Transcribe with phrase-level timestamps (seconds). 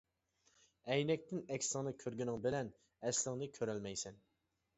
[0.95, 2.73] ئەينەكتىن ئەكسىڭنى كۆرگىنىڭ بىلەن،
[3.11, 4.21] ئەسلىڭنى كۆرەلمەيسەن.